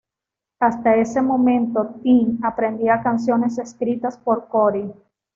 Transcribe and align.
Hasta 0.59 0.95
ese 0.95 1.21
momento 1.21 1.93
Tim 2.01 2.39
aprendía 2.43 3.03
canciones 3.03 3.59
escritas 3.59 4.17
por 4.17 4.47
Corey. 4.47 4.91